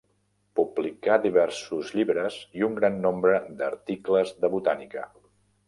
[0.59, 5.09] Publicà diversos llibres i un gran nombre d'article de botànica.